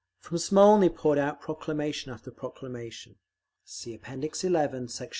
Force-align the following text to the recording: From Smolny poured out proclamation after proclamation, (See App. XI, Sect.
From 0.17 0.39
Smolny 0.39 0.89
poured 0.89 1.19
out 1.19 1.39
proclamation 1.39 2.11
after 2.11 2.31
proclamation, 2.31 3.17
(See 3.65 3.99
App. 4.03 4.05
XI, 4.35 4.87
Sect. 4.87 5.09